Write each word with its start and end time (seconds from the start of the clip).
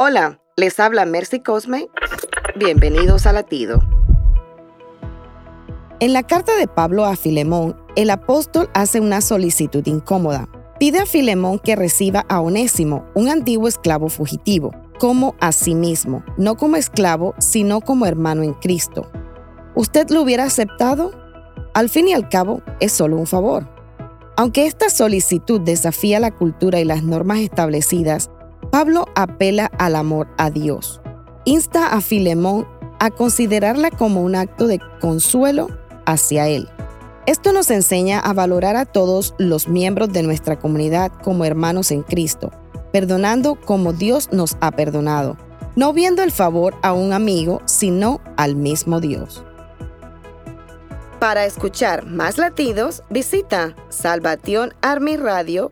Hola, 0.00 0.40
les 0.56 0.80
habla 0.80 1.04
Mercy 1.06 1.38
Cosme. 1.38 1.86
Bienvenidos 2.56 3.26
a 3.28 3.32
Latido. 3.32 3.80
En 6.00 6.12
la 6.12 6.24
carta 6.24 6.56
de 6.56 6.66
Pablo 6.66 7.04
a 7.04 7.14
Filemón, 7.14 7.76
el 7.94 8.10
apóstol 8.10 8.68
hace 8.74 8.98
una 8.98 9.20
solicitud 9.20 9.86
incómoda. 9.86 10.48
Pide 10.80 10.98
a 10.98 11.06
Filemón 11.06 11.60
que 11.60 11.76
reciba 11.76 12.26
a 12.28 12.40
Onésimo, 12.40 13.06
un 13.14 13.28
antiguo 13.28 13.68
esclavo 13.68 14.08
fugitivo, 14.08 14.72
como 14.98 15.36
a 15.40 15.52
sí 15.52 15.76
mismo, 15.76 16.24
no 16.36 16.56
como 16.56 16.74
esclavo, 16.74 17.36
sino 17.38 17.80
como 17.80 18.04
hermano 18.06 18.42
en 18.42 18.54
Cristo. 18.54 19.12
¿Usted 19.76 20.08
lo 20.10 20.22
hubiera 20.22 20.42
aceptado? 20.42 21.12
Al 21.72 21.88
fin 21.88 22.08
y 22.08 22.14
al 22.14 22.28
cabo, 22.28 22.62
es 22.80 22.90
solo 22.90 23.16
un 23.16 23.28
favor. 23.28 23.68
Aunque 24.36 24.66
esta 24.66 24.90
solicitud 24.90 25.60
desafía 25.60 26.18
la 26.18 26.32
cultura 26.32 26.80
y 26.80 26.84
las 26.84 27.04
normas 27.04 27.38
establecidas, 27.38 28.28
Pablo 28.74 29.04
apela 29.14 29.66
al 29.78 29.94
amor 29.94 30.26
a 30.36 30.50
Dios. 30.50 31.00
Insta 31.44 31.86
a 31.94 32.00
Filemón 32.00 32.66
a 32.98 33.10
considerarla 33.12 33.92
como 33.92 34.20
un 34.22 34.34
acto 34.34 34.66
de 34.66 34.80
consuelo 35.00 35.68
hacia 36.06 36.48
él. 36.48 36.68
Esto 37.26 37.52
nos 37.52 37.70
enseña 37.70 38.18
a 38.18 38.32
valorar 38.32 38.74
a 38.74 38.84
todos 38.84 39.36
los 39.38 39.68
miembros 39.68 40.12
de 40.12 40.24
nuestra 40.24 40.58
comunidad 40.58 41.12
como 41.22 41.44
hermanos 41.44 41.92
en 41.92 42.02
Cristo, 42.02 42.50
perdonando 42.90 43.54
como 43.54 43.92
Dios 43.92 44.32
nos 44.32 44.56
ha 44.60 44.72
perdonado, 44.72 45.36
no 45.76 45.92
viendo 45.92 46.24
el 46.24 46.32
favor 46.32 46.74
a 46.82 46.94
un 46.94 47.12
amigo, 47.12 47.62
sino 47.66 48.20
al 48.36 48.56
mismo 48.56 48.98
Dios. 48.98 49.44
Para 51.20 51.44
escuchar 51.46 52.06
más 52.06 52.38
latidos, 52.38 53.04
visita 53.08 53.76
salvationarmyradio.org. 53.90 55.62